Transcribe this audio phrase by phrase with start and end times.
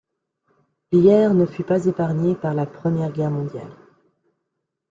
[0.91, 3.71] Lierre ne fut pas épargnée par la Première guerre mondiale.